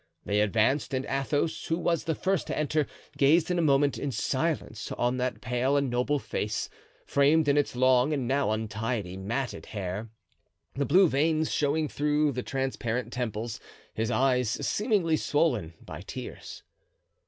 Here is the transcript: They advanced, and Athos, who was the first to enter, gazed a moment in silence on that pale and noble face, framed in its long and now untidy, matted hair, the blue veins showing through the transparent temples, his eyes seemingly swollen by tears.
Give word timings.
They 0.25 0.41
advanced, 0.41 0.95
and 0.95 1.05
Athos, 1.05 1.65
who 1.67 1.77
was 1.77 2.05
the 2.05 2.15
first 2.15 2.47
to 2.47 2.57
enter, 2.57 2.87
gazed 3.19 3.51
a 3.51 3.61
moment 3.61 3.99
in 3.99 4.11
silence 4.11 4.91
on 4.93 5.17
that 5.17 5.41
pale 5.41 5.77
and 5.77 5.91
noble 5.91 6.17
face, 6.17 6.69
framed 7.05 7.47
in 7.47 7.55
its 7.55 7.75
long 7.75 8.11
and 8.11 8.27
now 8.27 8.49
untidy, 8.49 9.15
matted 9.15 9.67
hair, 9.67 10.09
the 10.73 10.87
blue 10.87 11.07
veins 11.07 11.51
showing 11.51 11.87
through 11.87 12.31
the 12.31 12.41
transparent 12.41 13.13
temples, 13.13 13.59
his 13.93 14.09
eyes 14.09 14.49
seemingly 14.49 15.17
swollen 15.17 15.75
by 15.85 16.01
tears. 16.01 16.63